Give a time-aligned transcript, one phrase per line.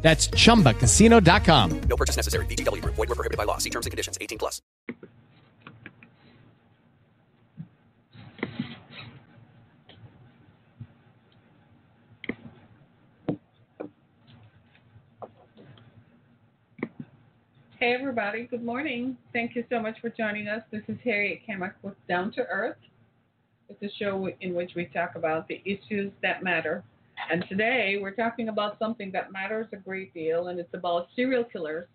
[0.00, 1.80] That's chumbacasino.com.
[1.80, 2.46] No purchase necessary.
[2.46, 2.94] VGW Group.
[2.94, 3.58] Void were prohibited by law.
[3.58, 4.16] See terms and conditions.
[4.20, 4.62] 18 plus.
[17.80, 19.16] Hey everybody, good morning.
[19.32, 20.64] Thank you so much for joining us.
[20.72, 22.76] This is Harriet Cammock with Down to Earth.
[23.68, 26.82] It's a show in which we talk about the issues that matter.
[27.30, 31.44] And today we're talking about something that matters a great deal, and it's about serial
[31.44, 31.88] killers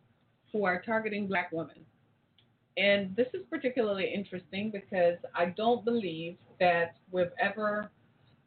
[0.51, 1.77] who are targeting black women.
[2.77, 7.89] And this is particularly interesting because I don't believe that we've ever,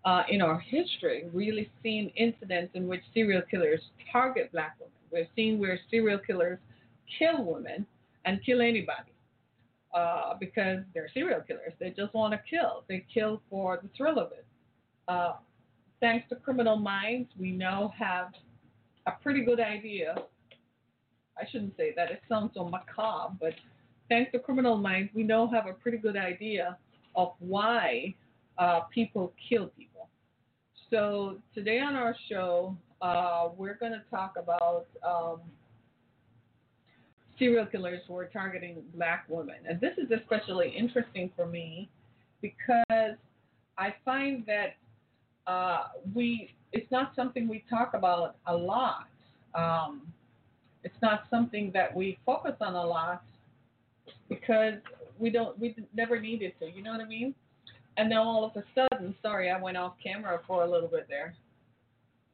[0.05, 3.81] uh, in our history, really seen incidents in which serial killers
[4.12, 4.92] target black women.
[5.12, 6.58] We've seen where serial killers
[7.19, 7.86] kill women
[8.25, 9.12] and kill anybody
[9.95, 11.73] uh, because they're serial killers.
[11.79, 12.84] They just want to kill.
[12.89, 14.45] They kill for the thrill of it.
[15.08, 15.34] Uh,
[16.00, 18.33] thanks to Criminal Minds, we now have
[19.06, 20.14] a pretty good idea.
[21.39, 23.52] I shouldn't say that, it sounds so macabre, but
[24.08, 26.77] thanks to Criminal Minds, we now have a pretty good idea
[27.14, 28.14] of why
[28.58, 30.08] uh, people kill people.
[30.91, 35.41] So today on our show, uh, we're going to talk about um,
[37.39, 39.56] serial killers who are targeting black women.
[39.69, 41.91] And this is especially interesting for me
[42.41, 43.17] because
[43.78, 44.77] I find that
[45.47, 49.06] uh, we it's not something we talk about a lot.
[49.55, 50.02] Um,
[50.84, 53.22] it's not something that we focus on a lot
[54.28, 54.74] because
[55.19, 56.70] we don't we never needed to.
[56.70, 57.34] You know what I mean?
[57.97, 61.06] And then all of a sudden, sorry, I went off camera for a little bit
[61.08, 61.34] there.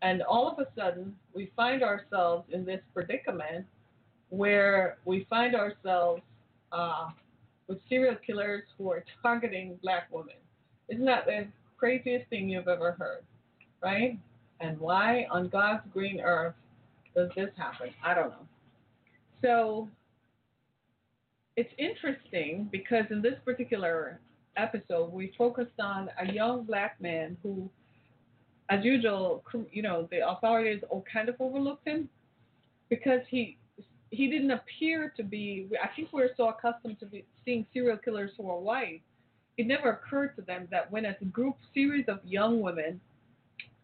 [0.02, 3.64] And all of a sudden, we find ourselves in this predicament
[4.30, 6.22] where we find ourselves
[6.72, 7.10] uh,
[7.68, 10.34] with serial killers who are targeting black women.
[10.88, 11.26] Isn't that
[11.82, 13.24] craziest thing you've ever heard,
[13.82, 14.16] right?
[14.60, 16.54] And why on God's green earth
[17.16, 17.88] does this happen?
[18.04, 18.46] I don't know.
[19.42, 19.88] So
[21.56, 24.20] it's interesting because in this particular
[24.56, 27.68] episode, we focused on a young black man who,
[28.70, 32.08] as usual, you know, the authorities all kind of overlooked him
[32.90, 33.58] because he
[34.10, 35.68] he didn't appear to be.
[35.82, 39.02] I think we're so accustomed to be, seeing serial killers who are white.
[39.58, 43.00] It never occurred to them that when a group series of young women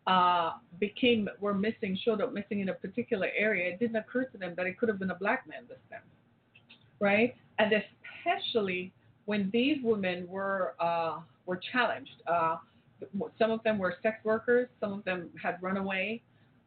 [0.06, 4.38] uh, became were missing, showed up missing in a particular area, it didn't occur to
[4.38, 6.00] them that it could have been a black man this time,
[7.00, 7.34] right?
[7.58, 8.92] And especially
[9.26, 12.22] when these women were uh, were challenged.
[12.26, 12.56] Uh,
[13.38, 16.20] some of them were sex workers, some of them had run away,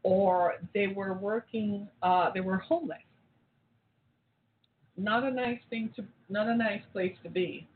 [0.03, 3.01] or they were working, uh, they were homeless
[4.97, 7.68] not a nice thing to not a nice place to be.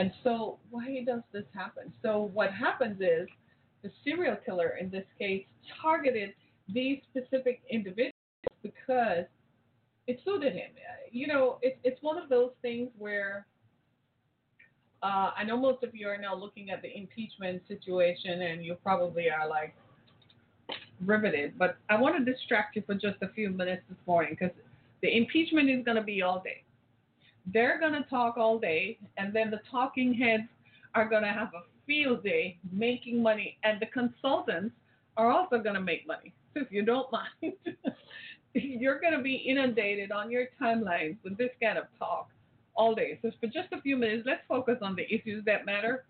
[0.00, 1.92] And so why does this happen?
[2.02, 3.28] So what happens is
[3.82, 5.44] the serial killer in this case
[5.82, 6.32] targeted
[6.72, 8.14] these specific individuals
[8.62, 9.26] because
[10.06, 10.70] it suited him.
[11.12, 13.46] You know, it, it's one of those things where
[15.02, 18.76] uh, I know most of you are now looking at the impeachment situation and you
[18.82, 19.74] probably are like
[21.04, 24.56] riveted, but I want to distract you for just a few minutes this morning because
[25.02, 26.64] the impeachment is going to be all day.
[27.46, 30.44] They're going to talk all day, and then the talking heads
[30.94, 34.74] are going to have a field day making money, and the consultants
[35.16, 36.32] are also going to make money.
[36.54, 37.54] So if you don't mind,
[38.54, 42.28] you're going to be inundated on your timelines with this kind of talk
[42.74, 43.18] all day.
[43.22, 46.04] So for just a few minutes, let's focus on the issues that matter.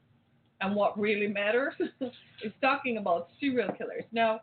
[0.60, 1.74] And what really matters
[2.42, 4.04] is talking about serial killers.
[4.12, 4.40] Now,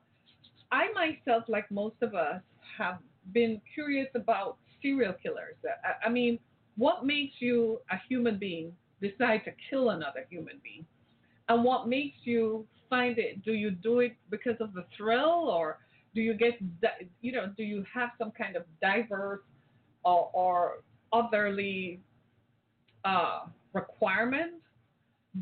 [0.71, 2.41] I myself, like most of us,
[2.77, 2.97] have
[3.33, 5.55] been curious about serial killers.
[5.65, 6.39] I, I mean,
[6.77, 8.71] what makes you a human being
[9.01, 10.85] decide to kill another human being?
[11.49, 13.43] And what makes you find it?
[13.43, 15.79] Do you do it because of the thrill, or
[16.13, 16.53] do you get,
[17.21, 19.41] you know, do you have some kind of diverse
[20.03, 20.83] or, or
[21.13, 21.99] otherly
[23.05, 23.41] uh,
[23.73, 24.53] requirement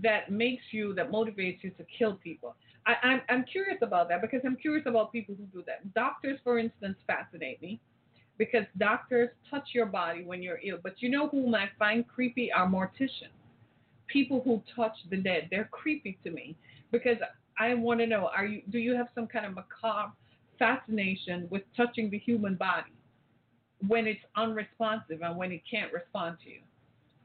[0.02, 2.56] that makes you, that motivates you to kill people?
[2.88, 5.94] I, I'm, I'm curious about that because I'm curious about people who do that.
[5.94, 7.80] Doctors, for instance, fascinate me
[8.38, 10.78] because doctors touch your body when you're ill.
[10.82, 13.34] But you know whom I find creepy are morticians.
[14.08, 15.48] People who touch the dead.
[15.50, 16.56] They're creepy to me
[16.92, 17.18] because
[17.60, 18.62] I want to know: Are you?
[18.70, 20.14] Do you have some kind of macabre
[20.60, 22.92] fascination with touching the human body
[23.88, 26.60] when it's unresponsive and when it can't respond to you?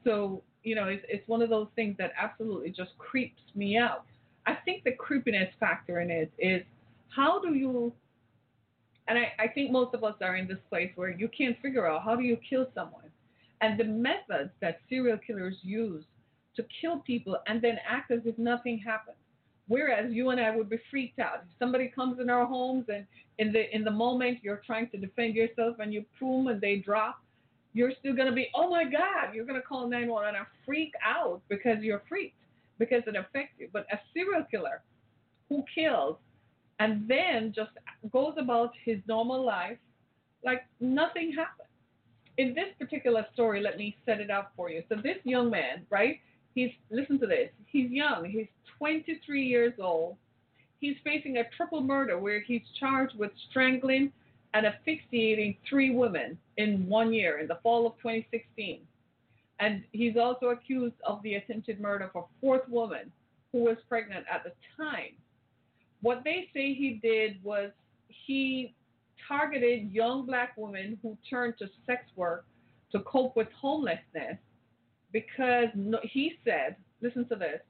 [0.03, 4.05] So, you know, it's, it's one of those things that absolutely just creeps me out.
[4.45, 6.63] I think the creepiness factor in it is
[7.09, 7.93] how do you,
[9.07, 11.87] and I, I think most of us are in this place where you can't figure
[11.87, 13.09] out how do you kill someone.
[13.61, 16.03] And the methods that serial killers use
[16.55, 19.17] to kill people and then act as if nothing happened.
[19.67, 21.43] Whereas you and I would be freaked out.
[21.43, 23.05] If somebody comes in our homes and
[23.37, 26.77] in the in the moment you're trying to defend yourself and you boom and they
[26.77, 27.21] drop,
[27.73, 31.81] you're still gonna be, oh my God, you're gonna call 911 and freak out because
[31.81, 32.35] you're freaked
[32.79, 33.69] because it affects you.
[33.71, 34.81] But a serial killer
[35.47, 36.17] who kills
[36.81, 37.69] and then just
[38.11, 39.77] goes about his normal life
[40.43, 41.67] like nothing happened.
[42.39, 44.81] In this particular story, let me set it up for you.
[44.89, 46.19] So this young man, right?
[46.55, 47.49] He's listen to this.
[47.67, 48.25] He's young.
[48.25, 48.47] He's
[48.79, 50.15] 23 years old.
[50.79, 54.11] He's facing a triple murder where he's charged with strangling
[54.55, 58.79] and asphyxiating three women in one year in the fall of 2016.
[59.59, 63.11] And he's also accused of the attempted murder of a fourth woman
[63.51, 65.13] who was pregnant at the time.
[66.01, 67.71] What they say he did was
[68.07, 68.73] he
[69.27, 72.45] targeted young black women who turned to sex work
[72.91, 74.37] to cope with homelessness
[75.11, 77.61] because no, he said, listen to this,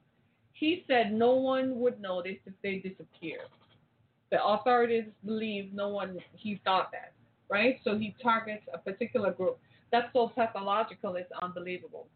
[0.52, 3.48] he said no one would notice if they disappeared.
[4.30, 7.12] The authorities believe no one, he thought that,
[7.50, 7.78] right?
[7.84, 9.58] So he targets a particular group.
[9.90, 12.06] That's so pathological, it's unbelievable.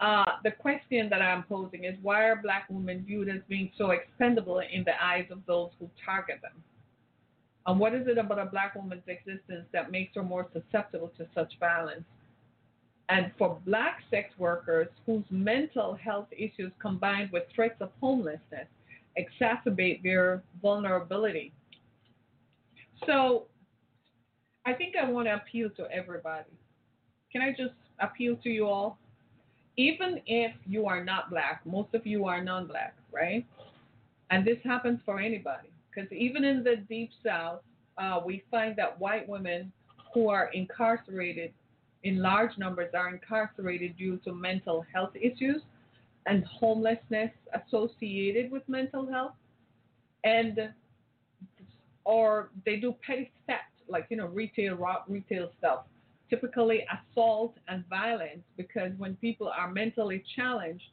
[0.00, 3.90] Uh, the question that I'm posing is why are black women viewed as being so
[3.90, 6.62] expendable in the eyes of those who target them?
[7.66, 11.26] And what is it about a black woman's existence that makes her more susceptible to
[11.34, 12.04] such violence?
[13.08, 18.66] And for black sex workers whose mental health issues combined with threats of homelessness
[19.18, 21.52] exacerbate their vulnerability.
[23.06, 23.44] So
[24.66, 26.50] I think I want to appeal to everybody.
[27.30, 28.98] Can I just appeal to you all?
[29.76, 33.44] Even if you are not black, most of you are non black, right?
[34.30, 35.68] And this happens for anybody.
[35.90, 37.60] Because even in the deep south,
[37.98, 39.72] uh, we find that white women
[40.12, 41.52] who are incarcerated
[42.04, 45.62] in large numbers are incarcerated due to mental health issues
[46.26, 49.32] and homelessness associated with mental health
[50.24, 50.70] and
[52.04, 54.78] or they do petty theft like you know retail
[55.08, 55.84] retail stuff
[56.34, 60.84] typically assault and violence because when people are mentally challenged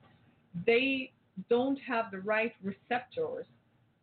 [0.66, 1.12] they
[1.50, 3.46] don't have the right receptors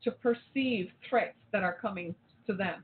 [0.03, 2.15] to perceive threats that are coming
[2.47, 2.83] to them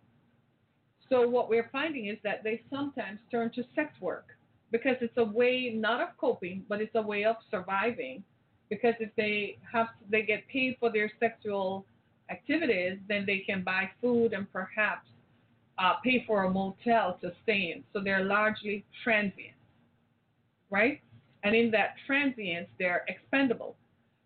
[1.08, 4.26] so what we're finding is that they sometimes turn to sex work
[4.70, 8.24] because it's a way not of coping, but it's a way of surviving.
[8.70, 11.86] Because if they have they get paid for their sexual
[12.30, 15.06] activities, then they can buy food and perhaps
[15.78, 17.84] uh, pay for a motel to stay in.
[17.92, 19.56] So they're largely transient,
[20.70, 21.00] right?
[21.42, 23.76] And in that transience, they're expendable.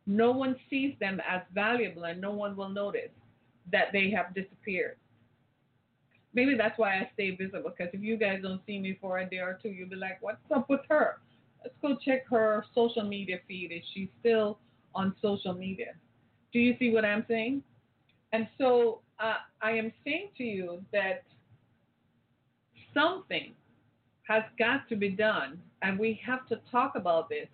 [0.07, 3.11] No one sees them as valuable, and no one will notice
[3.71, 4.97] that they have disappeared
[6.35, 7.73] maybe that's why I stay visible.
[7.77, 10.19] Because if you guys don't see me for a day or two, you'll be like,
[10.21, 11.21] "What's up with her?"
[11.63, 13.73] Let's go check her social media feed.
[13.73, 14.59] Is she still
[14.95, 15.95] on social media?
[16.53, 17.63] Do you see what I'm saying?
[18.33, 21.25] And so uh, I am saying to you that
[22.95, 23.55] something
[24.23, 27.49] has got to be done, and we have to talk about this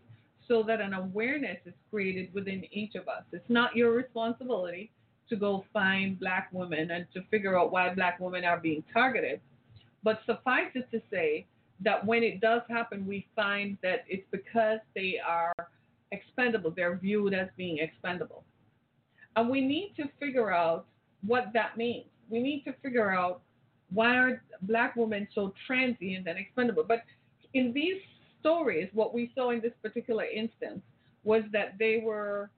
[0.46, 3.22] so that an awareness is created within each of us.
[3.32, 4.90] It's not your responsibility
[5.28, 9.40] to go find black women and to figure out why black women are being targeted.
[10.02, 11.46] But suffice it to say
[11.80, 15.54] that when it does happen, we find that it's because they are
[16.12, 16.70] expendable.
[16.70, 18.44] They're viewed as being expendable.
[19.36, 20.86] And we need to figure out
[21.26, 22.06] what that means.
[22.28, 23.40] We need to figure out
[23.94, 26.84] why are black women so transient and expendable.
[26.86, 27.04] But
[27.54, 28.00] in these
[28.40, 30.80] stories, what we saw in this particular instance
[31.22, 32.50] was that they were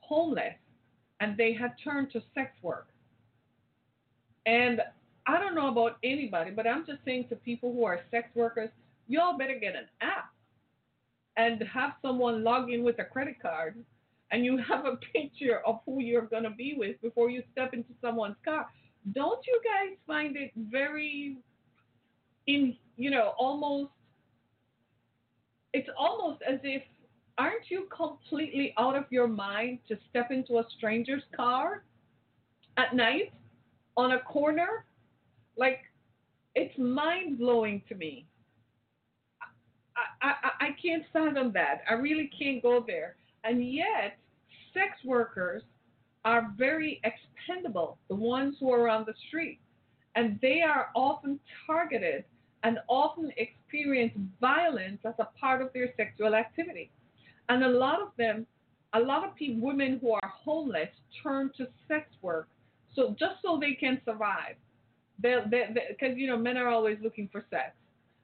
[0.00, 0.54] homeless
[1.20, 2.88] and they had turned to sex work.
[4.44, 4.80] And
[5.26, 8.70] I don't know about anybody, but I'm just saying to people who are sex workers,
[9.08, 10.32] y'all better get an app
[11.36, 13.76] and have someone log in with a credit card
[14.32, 17.72] and you have a picture of who you're going to be with before you step
[17.72, 18.66] into someone's car.
[19.10, 21.38] Don't you guys find it very
[22.46, 23.90] in you know almost
[25.72, 26.82] it's almost as if
[27.38, 31.84] aren't you completely out of your mind to step into a stranger's car
[32.76, 33.32] at night
[33.96, 34.84] on a corner?
[35.56, 35.80] Like,
[36.54, 38.26] it's mind blowing to me.
[40.22, 41.82] I, I, I can't fathom that.
[41.88, 43.16] I really can't go there.
[43.44, 44.18] And yet,
[44.72, 45.62] sex workers
[46.24, 49.60] are very expendable, the ones who are on the street.
[50.14, 52.24] And they are often targeted
[52.64, 56.90] and often experience violence as a part of their sexual activity.
[57.48, 58.46] And a lot of them,
[58.92, 60.90] a lot of people, women who are homeless
[61.22, 62.48] turn to sex work
[62.94, 64.56] so just so they can survive.
[65.20, 67.74] Because you know men are always looking for sex,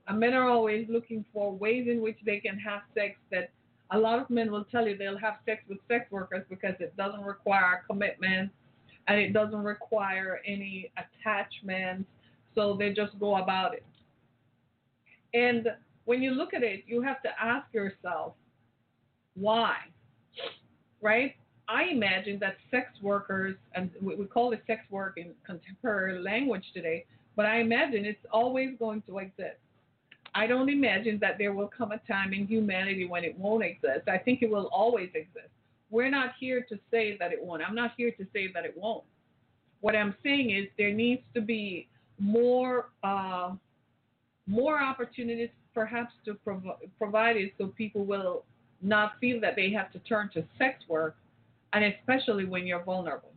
[0.09, 3.51] and men are always looking for ways in which they can have sex that
[3.91, 6.97] a lot of men will tell you they'll have sex with sex workers because it
[6.97, 8.51] doesn't require commitment
[9.07, 12.07] and it doesn't require any attachment,
[12.55, 13.87] so they just go about it.
[15.33, 15.69] And
[16.05, 18.35] when you look at it, you have to ask yourself,
[19.35, 19.77] why?
[21.01, 21.37] Right?
[21.69, 27.05] I imagine that sex workers, and we call it sex work in contemporary language today,
[27.37, 29.59] but I imagine it's always going to exist.
[30.39, 34.07] I don't imagine that there will come a time in humanity when it won't exist.
[34.07, 35.51] I think it will always exist.
[35.91, 37.61] We're not here to say that it won't.
[37.61, 39.03] I'm not here to say that it won't.
[39.81, 41.89] What I'm saying is there needs to be
[42.21, 43.51] more uh,
[44.47, 48.45] more opportunities, perhaps, to prov- provide it so people will
[48.81, 51.17] not feel that they have to turn to sex work,
[51.73, 53.33] and especially when you're vulnerable.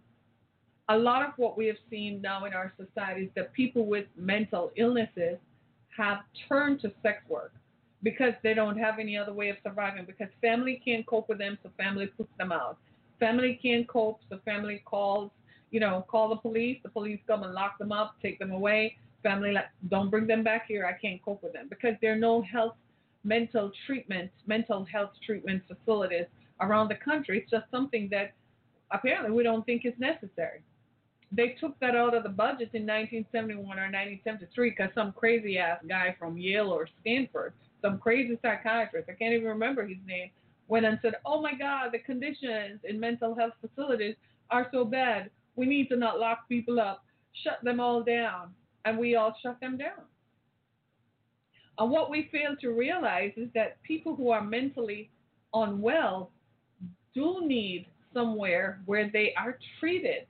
[0.89, 4.05] A lot of what we have seen now in our society is that people with
[4.15, 5.39] mental illnesses
[5.95, 7.53] have turned to sex work
[8.03, 11.57] because they don't have any other way of surviving because family can't cope with them
[11.61, 12.77] so family puts them out.
[13.19, 15.31] Family can't cope so family calls
[15.69, 16.79] you know call the police.
[16.83, 18.97] The police come and lock them up take them away.
[19.23, 20.85] Family like don't bring them back here.
[20.85, 22.75] I can't cope with them because there are no health
[23.23, 26.25] mental treatment mental health treatment facilities
[26.59, 27.39] around the country.
[27.39, 28.33] It's just something that
[28.91, 30.61] apparently we don't think is necessary
[31.31, 35.79] they took that out of the budget in 1971 or 1973 because some crazy ass
[35.87, 40.29] guy from Yale or Stanford, some crazy psychiatrist, I can't even remember his name,
[40.67, 44.15] went and said, Oh my God, the conditions in mental health facilities
[44.49, 45.29] are so bad.
[45.55, 47.03] We need to not lock people up,
[47.43, 48.53] shut them all down.
[48.83, 50.05] And we all shut them down.
[51.77, 55.09] And what we fail to realize is that people who are mentally
[55.53, 56.31] unwell
[57.13, 60.25] do need somewhere where they are treated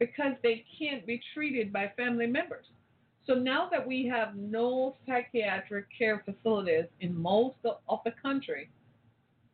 [0.00, 2.66] because they can't be treated by family members.
[3.26, 8.70] So now that we have no psychiatric care facilities in most of the country,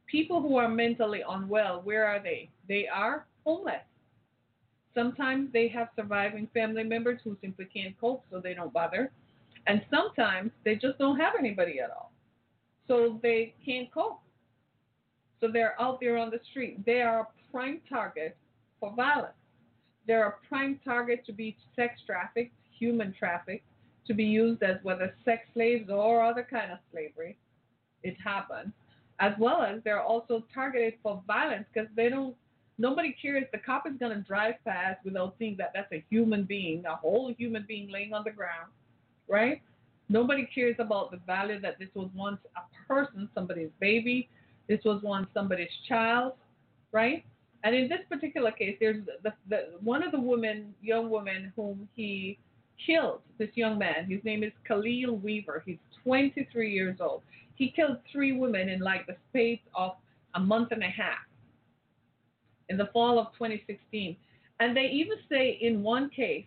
[0.06, 2.48] people who are mentally unwell, where are they?
[2.68, 3.82] They are homeless.
[4.94, 9.12] Sometimes they have surviving family members who simply can't cope, so they don't bother.
[9.66, 12.12] And sometimes they just don't have anybody at all.
[12.88, 14.20] So they can't cope.
[15.40, 16.86] So they're out there on the street.
[16.86, 18.36] They are a prime target
[18.80, 19.34] for violence.
[20.06, 23.64] They're a prime target to be sex trafficked, human trafficked,
[24.06, 27.36] to be used as whether sex slaves or other kind of slavery.
[28.02, 28.72] It happens.
[29.18, 32.34] As well as they're also targeted for violence because they don't.
[32.78, 33.44] Nobody cares.
[33.52, 37.32] The cop is to drive past without seeing that that's a human being, a whole
[37.36, 38.70] human being laying on the ground,
[39.28, 39.62] right?
[40.08, 44.28] Nobody cares about the value that this was once a person, somebody's baby.
[44.68, 46.34] This was once somebody's child,
[46.92, 47.24] right?
[47.64, 51.88] And in this particular case, there's the, the one of the women, young women whom
[51.94, 52.38] he
[52.84, 53.20] killed.
[53.38, 55.62] This young man, his name is Khalil Weaver.
[55.66, 57.22] He's 23 years old.
[57.56, 59.92] He killed three women in like the space of
[60.34, 61.24] a month and a half
[62.68, 64.16] in the fall of 2016.
[64.60, 66.44] And they even say in one case,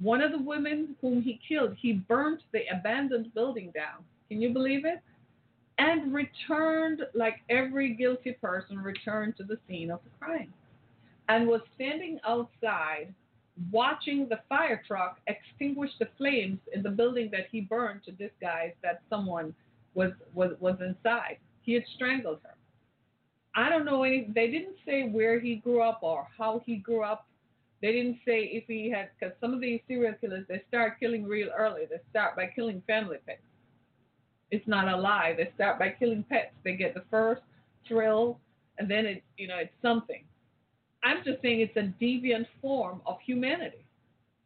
[0.00, 4.04] one of the women whom he killed, he burnt the abandoned building down.
[4.28, 5.00] Can you believe it?
[5.78, 10.52] And returned, like every guilty person, returned to the scene of the crime
[11.28, 13.14] and was standing outside
[13.70, 18.72] watching the fire truck extinguish the flames in the building that he burned to disguise
[18.82, 19.54] that someone
[19.94, 21.38] was, was, was inside.
[21.62, 22.54] He had strangled her.
[23.54, 27.02] I don't know any, they didn't say where he grew up or how he grew
[27.02, 27.26] up.
[27.82, 31.24] They didn't say if he had, because some of these serial killers, they start killing
[31.24, 31.82] real early.
[31.88, 33.40] They start by killing family pets
[34.50, 35.34] it's not a lie.
[35.36, 36.52] They start by killing pets.
[36.64, 37.42] They get the first
[37.86, 38.38] thrill,
[38.78, 40.24] and then it, you know, it's something.
[41.04, 43.84] I'm just saying it's a deviant form of humanity.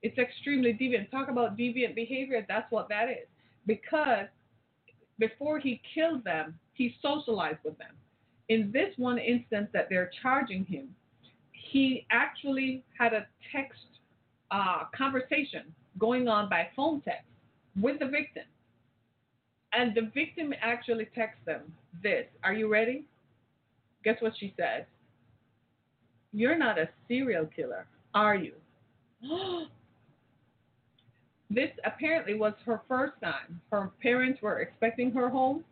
[0.02, 1.10] It's extremely deviant.
[1.10, 2.44] Talk about deviant behavior.
[2.48, 3.28] That's what that is.
[3.66, 4.26] Because
[5.18, 7.94] before he killed them, he socialized with them.
[8.48, 10.94] In this one instance that they're charging him,
[11.52, 13.78] he actually had a text
[14.50, 15.62] uh, conversation
[15.98, 17.28] going on by phone text
[17.80, 18.42] with the victim
[19.72, 23.04] and the victim actually texts them this Are you ready?
[24.04, 24.86] Guess what she said?
[26.32, 28.52] You're not a serial killer, are you?
[31.50, 33.60] this apparently was her first time.
[33.70, 35.64] Her parents were expecting her home,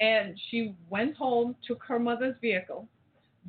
[0.00, 2.86] and she went home, took her mother's vehicle,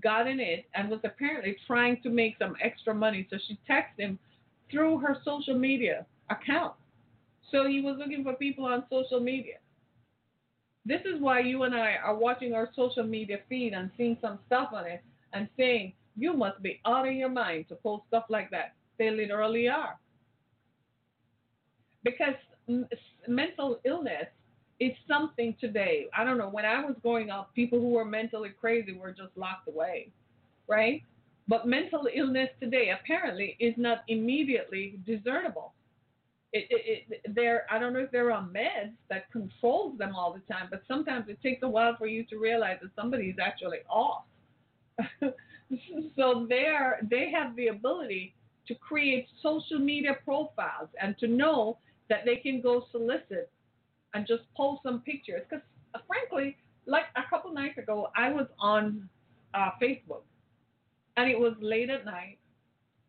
[0.01, 3.27] got in it, and was apparently trying to make some extra money.
[3.29, 4.19] So she texted him
[4.71, 6.73] through her social media account.
[7.51, 9.55] So he was looking for people on social media.
[10.87, 14.39] This is why you and I are watching our social media feed and seeing some
[14.47, 15.03] stuff on it
[15.33, 18.73] and saying, you must be out of your mind to post stuff like that.
[18.97, 19.99] They literally are.
[22.03, 22.35] Because
[23.27, 24.27] mental illness
[24.79, 26.07] is something today.
[26.17, 26.49] I don't know.
[26.49, 30.09] When I was growing up, people who were mentally crazy were just locked away,
[30.67, 31.03] right?
[31.49, 35.73] But mental illness today apparently is not immediately discernible.
[36.53, 40.33] It, it, it, they're, I don't know if they're on meds that controls them all
[40.33, 43.79] the time, but sometimes it takes a while for you to realize that somebody's actually
[43.89, 44.23] off.
[46.15, 48.33] so they're, they have the ability
[48.67, 51.77] to create social media profiles and to know
[52.09, 53.51] that they can go solicit
[54.13, 55.41] and just post some pictures.
[55.49, 55.63] Because
[55.93, 59.09] uh, frankly, like a couple nights ago, I was on
[59.53, 60.23] uh, Facebook
[61.17, 62.37] and it was late at night.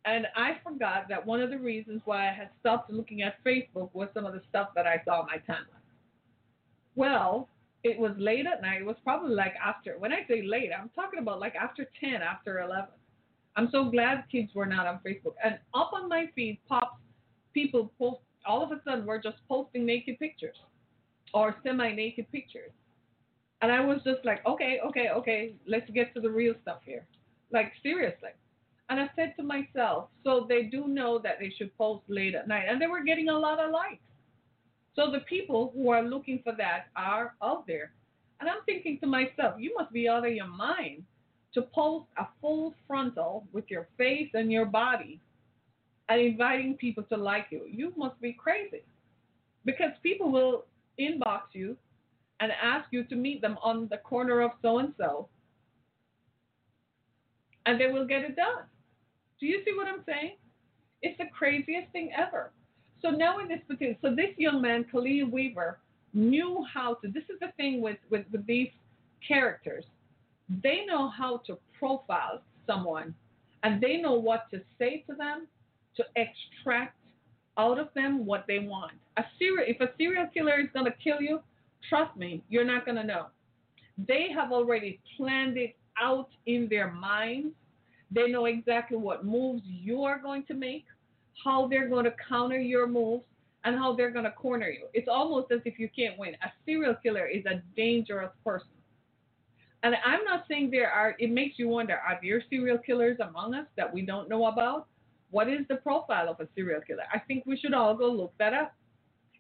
[0.09, 3.91] And I forgot that one of the reasons why I had stopped looking at Facebook
[3.93, 5.85] was some of the stuff that I saw on my timeline.
[6.95, 7.51] Well,
[7.85, 8.81] it was late at night.
[8.81, 12.23] It was probably like after, when I say late, I'm talking about like after 10,
[12.23, 12.87] after 11.
[13.57, 15.35] I'm so glad kids were not on Facebook.
[15.45, 17.03] And up on my feed pops
[17.53, 20.57] people post, all of a sudden, we're just posting naked pictures
[21.35, 22.71] or semi naked pictures.
[23.61, 27.05] And I was just like, okay, okay, okay, let's get to the real stuff here.
[27.53, 28.31] Like, seriously.
[28.89, 32.49] And I said to myself, so they do know that they should post late at
[32.49, 32.65] night.
[32.69, 34.03] And they were getting a lot of likes.
[34.97, 37.93] So the people who are looking for that are out there.
[38.41, 41.05] And I'm thinking to myself, you must be out of your mind
[41.55, 45.21] to post a full frontal with your face and your body
[46.09, 47.67] and inviting people to like you.
[47.71, 48.83] You must be crazy.
[49.65, 50.65] Because people will
[50.99, 51.77] inbox you
[52.41, 55.29] and ask you to meet them on the corner of so and so,
[57.67, 58.65] and they will get it done.
[59.41, 60.37] Do you see what I'm saying?
[61.03, 62.51] It's the craziest thing ever.
[63.03, 65.79] So now in this particular, so this young man, Khalil Weaver,
[66.13, 67.09] knew how to.
[67.09, 68.71] This is the thing with, with, with these
[69.27, 69.85] characters.
[70.63, 73.15] They know how to profile someone,
[73.63, 75.47] and they know what to say to them
[75.97, 76.97] to extract
[77.59, 78.93] out of them what they want.
[79.17, 81.41] A serial, if a serial killer is going to kill you,
[81.89, 83.27] trust me, you're not going to know.
[84.07, 87.55] They have already planned it out in their minds.
[88.11, 90.87] They know exactly what moves you are going to make,
[91.45, 93.25] how they're going to counter your moves,
[93.65, 94.87] and how they're going to corner you.
[94.95, 96.35] It's almost as if you can't win.
[96.43, 98.69] A serial killer is a dangerous person.
[99.83, 103.55] And I'm not saying there are, it makes you wonder are there serial killers among
[103.55, 104.87] us that we don't know about?
[105.31, 107.05] What is the profile of a serial killer?
[107.13, 108.75] I think we should all go look that up.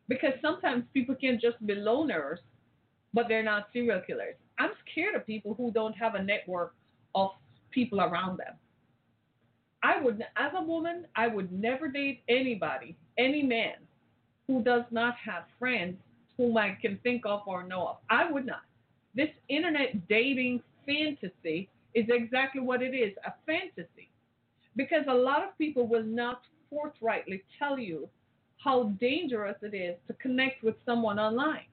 [0.08, 2.38] Because sometimes people can just be loners,
[3.12, 4.36] but they're not serial killers.
[4.58, 6.74] I'm scared of people who don't have a network
[7.14, 7.30] of
[7.78, 8.54] people around them.
[9.84, 13.76] I would, as a woman, I would never date anybody, any man,
[14.48, 15.96] who does not have friends
[16.36, 17.96] whom I can think of or know of.
[18.10, 18.64] I would not.
[19.14, 24.10] This internet dating fantasy is exactly what it is a fantasy.
[24.74, 28.08] Because a lot of people will not forthrightly tell you
[28.64, 31.66] how dangerous it is to connect with someone online.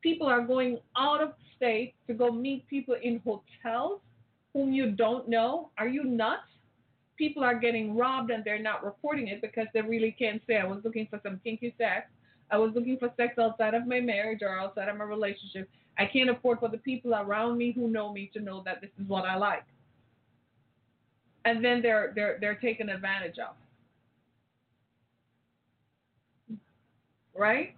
[0.00, 4.00] People are going out of state to go meet people in hotels
[4.54, 5.70] whom you don't know.
[5.78, 6.42] Are you nuts?
[7.16, 10.64] People are getting robbed and they're not reporting it because they really can't say, I
[10.64, 12.06] was looking for some kinky sex.
[12.50, 15.68] I was looking for sex outside of my marriage or outside of my relationship.
[15.98, 18.90] I can't afford for the people around me who know me to know that this
[19.00, 19.64] is what I like.
[21.44, 23.54] And then they're they're they're taken advantage of.
[27.40, 27.74] right?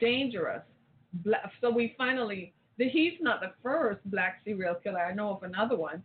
[0.00, 0.62] Dangerous.
[1.60, 2.52] So we finally,
[2.86, 5.00] he's not the first black serial killer.
[5.00, 6.02] I know of another one.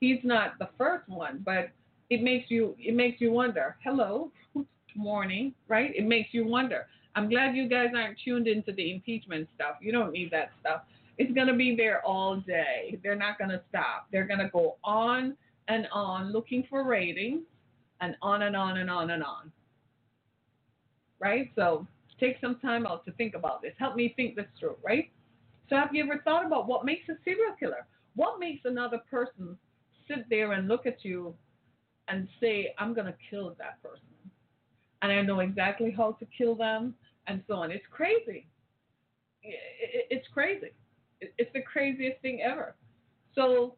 [0.00, 1.70] He's not the first one, but
[2.10, 3.76] it makes you it makes you wonder.
[3.82, 4.30] Hello,
[4.94, 5.92] morning, right?
[5.94, 6.86] It makes you wonder.
[7.14, 9.76] I'm glad you guys aren't tuned into the impeachment stuff.
[9.80, 10.82] You don't need that stuff.
[11.16, 12.98] It's going to be there all day.
[13.02, 14.08] They're not going to stop.
[14.12, 15.34] They're going to go on
[15.68, 17.42] and on looking for ratings
[18.02, 19.50] and on and on and on and on
[21.20, 21.50] right?
[21.54, 21.86] So
[22.20, 23.72] take some time out to think about this.
[23.78, 25.10] Help me think this through, right?
[25.68, 27.86] So have you ever thought about what makes a serial killer?
[28.14, 29.56] What makes another person
[30.08, 31.34] sit there and look at you
[32.08, 34.00] and say, I'm going to kill that person?
[35.02, 36.94] And I know exactly how to kill them
[37.26, 37.70] and so on.
[37.70, 38.46] It's crazy.
[39.42, 40.70] It's crazy.
[41.20, 42.74] It's the craziest thing ever.
[43.34, 43.76] So,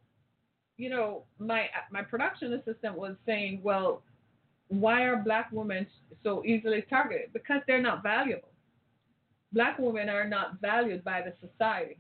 [0.77, 4.03] you know, my my production assistant was saying, well,
[4.69, 5.87] why are black women
[6.23, 7.33] so easily targeted?
[7.33, 8.49] Because they're not valuable.
[9.53, 11.99] Black women are not valued by the society.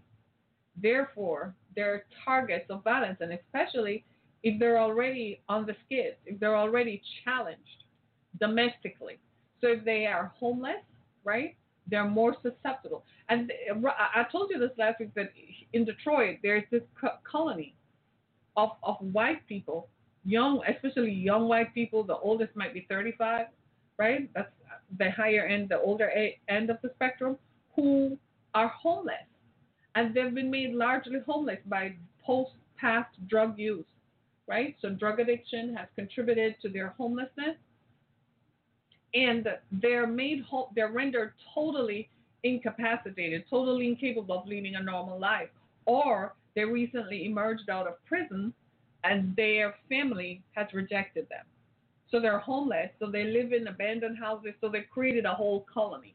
[0.80, 4.04] Therefore, they're targets of violence, and especially
[4.42, 7.84] if they're already on the skids, if they're already challenged
[8.38, 9.18] domestically.
[9.60, 10.82] So if they are homeless,
[11.24, 11.56] right?
[11.88, 13.04] They're more susceptible.
[13.28, 15.30] And uh, I told you this last week that
[15.72, 16.82] in Detroit, there's this
[17.30, 17.74] colony
[18.56, 19.88] of, of white people,
[20.24, 22.04] young, especially young white people.
[22.04, 23.46] The oldest might be 35,
[23.98, 24.30] right?
[24.34, 24.50] That's
[24.98, 26.10] the higher end, the older
[26.48, 27.36] end of the spectrum,
[27.76, 28.16] who
[28.54, 29.16] are homeless.
[29.94, 33.84] And they've been made largely homeless by post past drug use,
[34.46, 34.76] right?
[34.80, 37.56] So drug addiction has contributed to their homelessness.
[39.14, 42.08] And they're made, ho- they're rendered totally
[42.44, 45.48] incapacitated, totally incapable of leading a normal life.
[45.86, 48.52] Or they recently emerged out of prison
[49.04, 51.44] and their family has rejected them.
[52.10, 56.14] So they're homeless, so they live in abandoned houses, so they created a whole colony.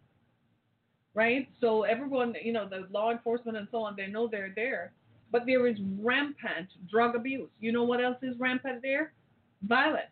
[1.14, 1.48] Right?
[1.62, 4.94] So everyone, you know, the law enforcement and so on, they know they're there.
[5.32, 7.50] But there is rampant drug abuse.
[7.60, 9.14] You know what else is rampant there?
[9.64, 10.12] Violence,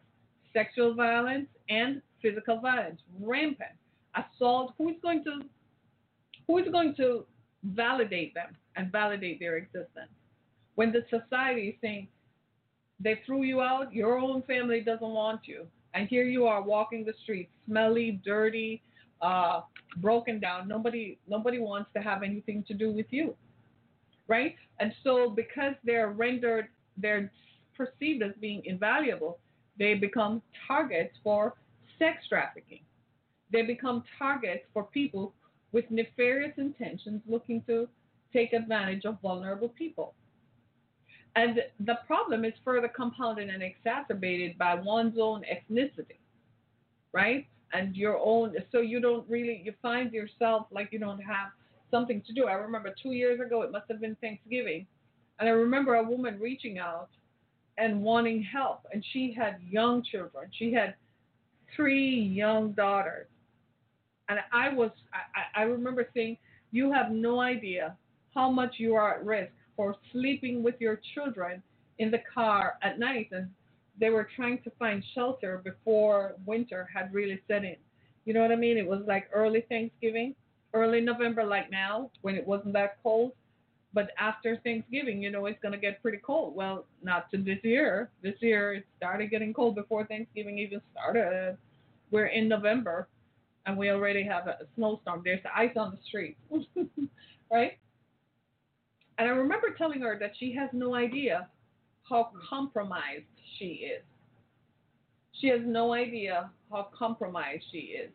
[0.53, 3.01] sexual violence, and physical violence.
[3.19, 3.71] Rampant.
[4.15, 4.73] Assault.
[4.77, 5.41] Who is going to
[6.47, 7.25] who is going to
[7.63, 10.11] validate them and validate their existence?
[10.75, 12.07] When the society is saying
[13.03, 17.03] they threw you out, your own family doesn't want you, and here you are walking
[17.03, 18.81] the streets, smelly, dirty,
[19.21, 19.61] uh,
[19.97, 20.67] broken down.
[20.67, 23.35] Nobody, nobody wants to have anything to do with you,
[24.27, 24.55] right?
[24.79, 27.31] And so because they're rendered, they're
[27.75, 29.39] perceived as being invaluable,
[29.77, 31.55] they become targets for
[31.97, 32.81] sex trafficking.
[33.51, 35.33] They become targets for people
[35.71, 37.87] with nefarious intentions looking to
[38.33, 40.13] take advantage of vulnerable people.
[41.35, 46.19] And the problem is further compounded and exacerbated by one's own ethnicity,
[47.13, 47.47] right?
[47.73, 51.51] And your own, so you don't really, you find yourself like you don't have
[51.89, 52.47] something to do.
[52.47, 54.85] I remember two years ago, it must have been Thanksgiving,
[55.39, 57.09] and I remember a woman reaching out
[57.77, 60.49] and wanting help, and she had young children.
[60.51, 60.95] She had
[61.75, 63.27] three young daughters,
[64.27, 66.37] and I was, I, I remember saying,
[66.71, 67.95] you have no idea
[68.35, 71.59] how much you are at risk for sleeping with your children
[71.97, 73.49] in the car at night and
[73.99, 77.77] they were trying to find shelter before winter had really set in.
[78.25, 78.77] You know what I mean?
[78.77, 80.35] It was like early Thanksgiving,
[80.75, 83.31] early November, like now, when it wasn't that cold.
[83.91, 86.55] But after Thanksgiving, you know, it's going to get pretty cold.
[86.55, 88.11] Well, not to this year.
[88.21, 91.57] This year, it started getting cold before Thanksgiving even started.
[92.11, 93.07] We're in November,
[93.65, 95.23] and we already have a snowstorm.
[95.25, 96.37] There's ice on the street,
[97.51, 97.79] right?
[99.21, 101.47] And I remember telling her that she has no idea
[102.09, 103.27] how compromised
[103.59, 104.01] she is.
[105.39, 108.09] She has no idea how compromised she is.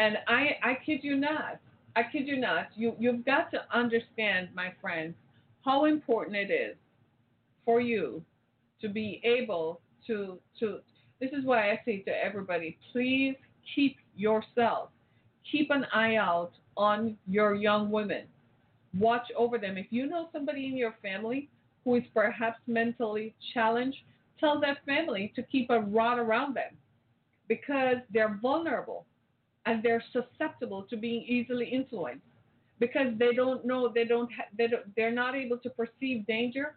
[0.00, 1.60] And I, I kid you not,
[1.94, 5.14] I kid you not, you, you've got to understand, my friends,
[5.64, 6.74] how important it is
[7.64, 8.20] for you
[8.80, 10.80] to be able to, to,
[11.20, 13.36] this is why I say to everybody, please
[13.76, 14.88] keep yourself,
[15.52, 18.24] keep an eye out on your young women
[18.98, 19.76] watch over them.
[19.76, 21.48] If you know somebody in your family
[21.84, 23.98] who is perhaps mentally challenged,
[24.38, 26.76] tell that family to keep a rod around them
[27.48, 29.06] because they're vulnerable
[29.66, 32.24] and they're susceptible to being easily influenced
[32.78, 36.76] because they don't know they don't ha- they don't, they're not able to perceive danger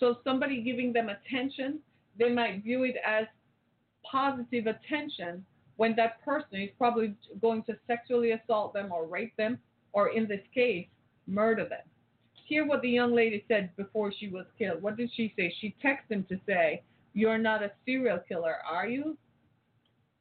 [0.00, 1.78] so somebody giving them attention
[2.18, 3.26] they might view it as
[4.10, 5.44] positive attention
[5.76, 9.58] when that person is probably going to sexually assault them or rape them
[9.92, 10.86] or in this case
[11.26, 11.80] murder them.
[12.46, 14.82] Hear what the young lady said before she was killed.
[14.82, 15.54] What did she say?
[15.60, 16.82] She texted him to say,
[17.14, 19.16] You're not a serial killer, are you?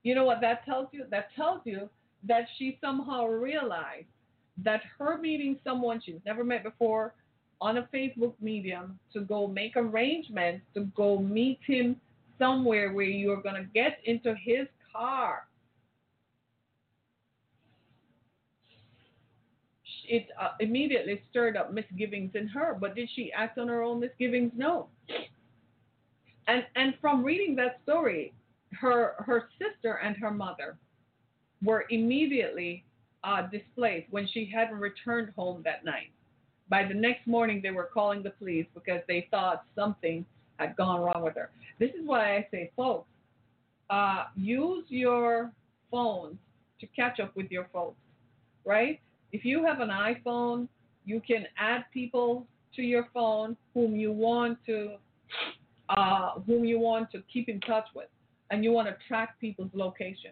[0.03, 1.05] You know what that tells you?
[1.09, 1.89] That tells you
[2.27, 4.07] that she somehow realized
[4.63, 7.13] that her meeting someone she's never met before
[7.59, 11.95] on a Facebook medium to go make arrangements to go meet him
[12.37, 15.45] somewhere where you're going to get into his car
[20.07, 22.77] it uh, immediately stirred up misgivings in her.
[22.79, 24.51] But did she act on her own misgivings?
[24.55, 24.87] No.
[26.47, 28.33] And and from reading that story,
[28.79, 30.77] her her sister and her mother
[31.63, 32.83] were immediately
[33.23, 36.11] uh, displaced when she hadn't returned home that night.
[36.69, 40.25] By the next morning, they were calling the police because they thought something
[40.57, 41.49] had gone wrong with her.
[41.79, 43.07] This is why I say, folks,
[43.89, 45.51] uh, use your
[45.91, 46.37] phones
[46.79, 47.97] to catch up with your folks,
[48.65, 48.99] right?
[49.33, 50.67] If you have an iPhone,
[51.05, 54.95] you can add people to your phone whom you want to
[55.89, 58.07] uh, whom you want to keep in touch with,
[58.51, 60.31] and you want to track people's location.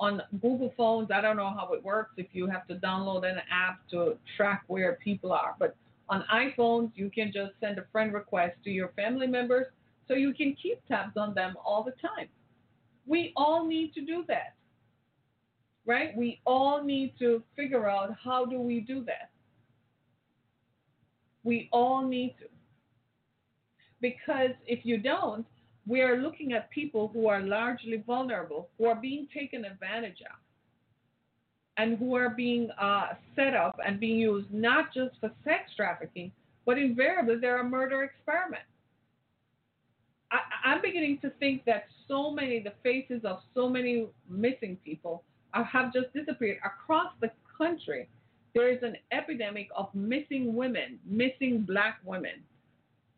[0.00, 3.36] On Google phones, I don't know how it works if you have to download an
[3.52, 5.76] app to track where people are, but
[6.08, 9.66] on iPhones, you can just send a friend request to your family members
[10.08, 12.28] so you can keep tabs on them all the time.
[13.06, 14.54] We all need to do that.
[15.86, 16.16] Right?
[16.16, 19.30] We all need to figure out how do we do that.
[21.44, 22.46] We all need to.
[24.00, 25.46] Because if you don't,
[25.86, 30.38] we are looking at people who are largely vulnerable, who are being taken advantage of,
[31.76, 36.30] and who are being uh, set up and being used not just for sex trafficking,
[36.64, 38.62] but invariably they're a murder experiment.
[40.30, 45.24] I, I'm beginning to think that so many, the faces of so many missing people
[45.54, 48.08] Uh, have just disappeared across the country.
[48.54, 52.42] There is an epidemic of missing women, missing black women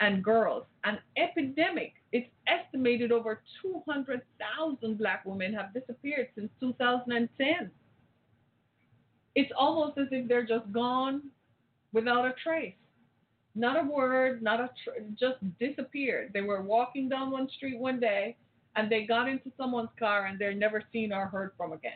[0.00, 1.94] and girls, an epidemic.
[2.12, 7.70] It's estimated over 200,000 black women have disappeared since 2010.
[9.34, 11.22] It's almost as if they're just gone
[11.92, 12.74] without a trace.
[13.56, 16.32] Not a word, not a tr- just disappeared.
[16.32, 18.36] They were walking down one street one day
[18.76, 21.92] and they got into someone's car and they're never seen or heard from again.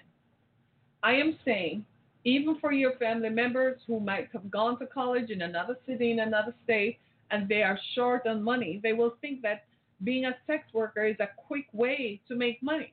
[1.02, 1.84] I am saying,
[2.24, 6.20] even for your family members who might have gone to college in another city, in
[6.20, 6.98] another state,
[7.30, 9.64] and they are short on money, they will think that
[10.04, 12.92] being a sex worker is a quick way to make money.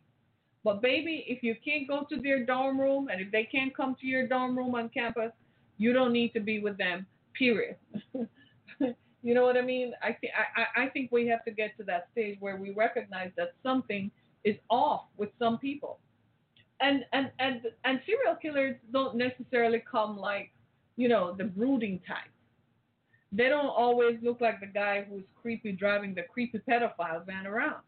[0.63, 3.95] But baby, if you can't go to their dorm room and if they can't come
[4.01, 5.31] to your dorm room on campus,
[5.77, 7.05] you don't need to be with them.
[7.37, 7.75] Period.
[8.79, 9.93] you know what I mean?
[10.01, 13.31] I think I, I think we have to get to that stage where we recognize
[13.37, 14.09] that something
[14.43, 15.99] is off with some people.
[16.81, 20.51] And and and and serial killers don't necessarily come like,
[20.97, 22.29] you know, the brooding type
[23.35, 27.81] they don't always look like the guy who's creepy driving the creepy pedophile van around.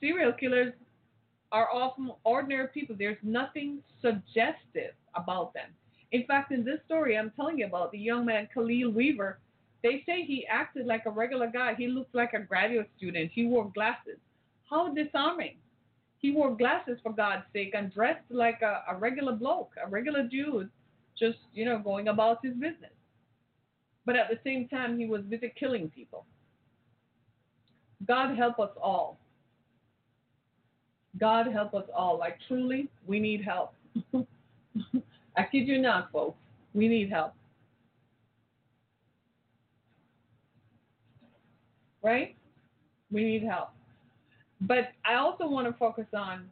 [0.00, 0.72] Serial killers
[1.52, 2.96] are often ordinary people.
[2.98, 5.68] There's nothing suggestive about them.
[6.12, 9.38] In fact, in this story I'm telling you about, the young man Khalil Weaver,
[9.82, 11.74] they say he acted like a regular guy.
[11.74, 13.32] He looked like a graduate student.
[13.34, 14.18] He wore glasses.
[14.70, 15.56] How disarming.
[16.24, 20.22] He wore glasses for God's sake and dressed like a, a regular bloke, a regular
[20.22, 20.70] dude,
[21.18, 22.94] just, you know, going about his business.
[24.06, 26.24] But at the same time, he was busy killing people.
[28.08, 29.18] God help us all.
[31.20, 32.18] God help us all.
[32.18, 33.74] Like, truly, we need help.
[35.36, 36.38] I kid you not, folks.
[36.72, 37.34] We need help.
[42.02, 42.34] Right?
[43.10, 43.72] We need help.
[44.66, 46.48] But I also want to focus on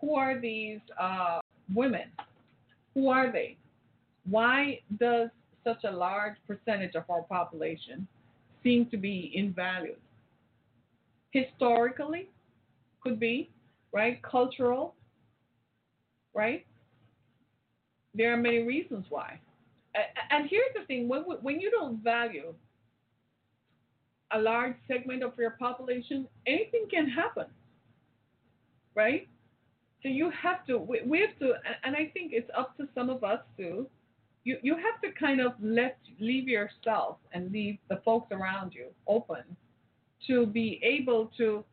[0.00, 1.40] who are these uh,
[1.74, 2.08] women?
[2.94, 3.56] Who are they?
[4.28, 5.30] Why does
[5.64, 8.06] such a large percentage of our population
[8.62, 9.96] seem to be invalued.
[11.30, 12.28] Historically,
[13.00, 13.50] could be,
[13.92, 14.22] right?
[14.22, 14.94] Cultural,
[16.34, 16.64] right?
[18.14, 19.40] There are many reasons why.
[20.30, 22.54] And here's the thing when, when you don't value
[24.34, 27.46] a large segment of your population, anything can happen,
[28.94, 29.28] right?
[30.02, 33.24] So you have to, we have to, and I think it's up to some of
[33.24, 33.86] us too,
[34.44, 38.88] you you have to kind of let leave yourself and leave the folks around you
[39.06, 39.42] open
[40.26, 41.64] to be able to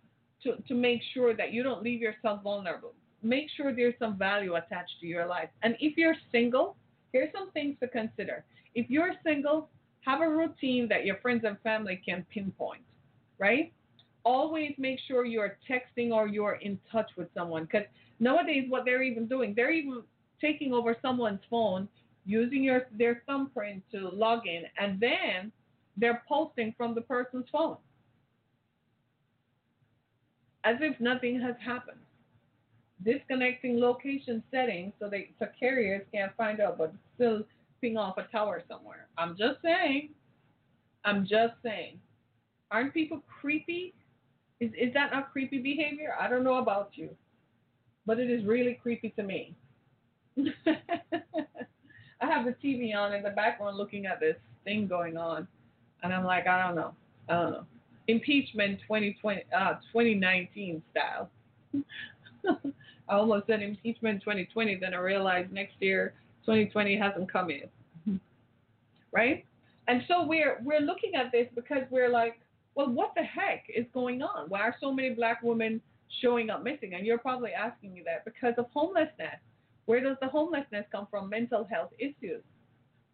[0.43, 2.93] to to make sure that you don't leave yourself vulnerable.
[3.21, 5.49] Make sure there's some value attached to your life.
[5.61, 6.75] And if you're single,
[7.11, 8.45] here's some things to consider.
[8.73, 9.69] If you're single,
[10.01, 12.81] have a routine that your friends and family can pinpoint,
[13.39, 13.71] right?
[14.23, 17.87] Always make sure you're texting or you're in touch with someone because
[18.19, 20.03] nowadays what they're even doing, they're even
[20.39, 21.87] taking over someone's phone
[22.25, 25.51] using your their thumbprint to log in, and then
[25.97, 27.77] they're posting from the person's phone
[30.63, 31.97] as if nothing has happened.
[33.03, 37.43] Disconnecting location settings so they so carriers can't find out, but still
[37.89, 39.07] off a tower somewhere.
[39.17, 40.09] I'm just saying.
[41.03, 41.99] I'm just saying.
[42.69, 43.93] Aren't people creepy?
[44.59, 46.13] Is is that not creepy behavior?
[46.19, 47.09] I don't know about you,
[48.05, 49.55] but it is really creepy to me.
[50.37, 55.47] I have the TV on in the background looking at this thing going on,
[56.03, 56.93] and I'm like, I don't know,
[57.27, 57.65] I don't know.
[58.07, 61.29] Impeachment 2020, uh, 2019 style.
[63.09, 66.13] I almost said impeachment 2020, then I realized next year
[66.45, 67.69] 2020 hasn't come yet,
[68.07, 68.17] mm-hmm.
[69.11, 69.45] right?
[69.87, 72.39] And so we're we're looking at this because we're like,
[72.75, 74.49] well, what the heck is going on?
[74.49, 75.81] Why are so many black women
[76.21, 76.93] showing up missing?
[76.93, 79.39] And you're probably asking me that because of homelessness
[79.85, 81.29] where does the homelessness come from?
[81.29, 82.43] Mental health issues,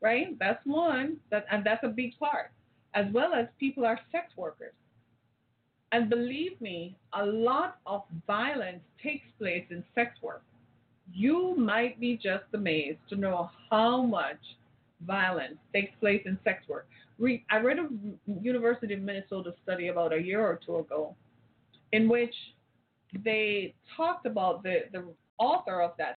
[0.01, 0.37] right?
[0.39, 2.51] That's one, that, and that's a big part,
[2.93, 4.73] as well as people are sex workers.
[5.91, 10.43] And believe me, a lot of violence takes place in sex work.
[11.13, 14.39] You might be just amazed to know how much
[15.05, 16.87] violence takes place in sex work.
[17.49, 17.89] I read a
[18.41, 21.15] University of Minnesota study about a year or two ago
[21.91, 22.33] in which
[23.23, 25.05] they talked about the, the
[25.39, 26.17] author of that